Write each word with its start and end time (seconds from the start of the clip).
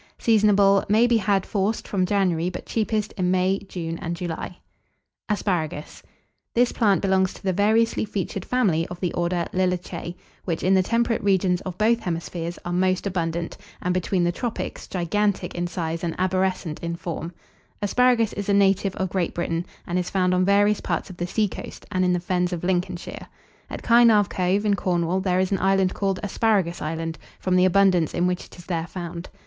Seasonable. 0.17 0.83
May 0.89 1.05
be 1.05 1.17
had, 1.17 1.45
forced, 1.45 1.87
from 1.87 2.07
January 2.07 2.49
but 2.49 2.65
cheapest 2.65 3.13
in 3.17 3.29
May, 3.29 3.59
June, 3.69 3.99
and 3.99 4.15
July. 4.15 4.57
[Illustration: 5.29 5.29
ASPARAGUS.] 5.29 5.75
ASPARAGUS. 5.93 6.03
This 6.55 6.71
plant 6.71 7.01
belongs 7.03 7.35
to 7.35 7.43
the 7.43 7.53
variously 7.53 8.03
featured 8.03 8.43
family 8.43 8.87
of 8.87 8.99
the 8.99 9.13
order 9.13 9.45
Liliaceae, 9.53 10.15
which, 10.43 10.63
in 10.63 10.73
the 10.73 10.81
temperate 10.81 11.21
regions 11.23 11.61
of 11.61 11.77
both 11.77 11.99
hemispheres, 11.99 12.57
are 12.65 12.73
most 12.73 13.05
abundant, 13.05 13.57
and, 13.79 13.93
between 13.93 14.23
the 14.23 14.31
tropics, 14.31 14.87
gigantic 14.87 15.53
in 15.53 15.67
size 15.67 16.03
and 16.03 16.15
arborescent 16.17 16.79
in 16.81 16.95
form. 16.95 17.31
Asparagus 17.83 18.33
is 18.33 18.49
a 18.49 18.53
native 18.55 18.95
of 18.95 19.11
Great 19.11 19.35
Britain, 19.35 19.63
and 19.85 19.99
is 19.99 20.09
found 20.09 20.33
on 20.33 20.43
various 20.43 20.81
parts 20.81 21.11
of 21.11 21.17
the 21.17 21.27
seacoast, 21.27 21.85
and 21.91 22.03
in 22.03 22.11
the 22.13 22.19
fens 22.19 22.51
of 22.51 22.63
Lincolnshire. 22.63 23.27
At 23.69 23.83
Kynarve 23.83 24.29
Cove, 24.29 24.65
in 24.65 24.75
Cornwall, 24.75 25.19
there 25.19 25.39
is 25.39 25.51
an 25.51 25.59
island 25.61 25.93
called 25.93 26.19
"Asparagus 26.23 26.81
Island," 26.81 27.19
from 27.39 27.55
the 27.55 27.65
abundance 27.65 28.15
in 28.15 28.25
which 28.25 28.45
it 28.45 28.57
is 28.57 28.65
there 28.65 28.87
found. 28.87 29.29